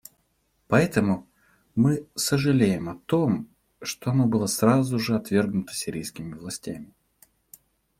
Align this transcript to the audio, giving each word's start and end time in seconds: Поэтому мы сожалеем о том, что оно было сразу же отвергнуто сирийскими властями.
Поэтому 0.67 1.27
мы 1.75 2.07
сожалеем 2.15 2.89
о 2.89 2.95
том, 3.05 3.47
что 3.83 4.09
оно 4.09 4.25
было 4.25 4.47
сразу 4.47 4.97
же 4.97 5.15
отвергнуто 5.15 5.75
сирийскими 5.75 6.33
властями. 6.33 6.91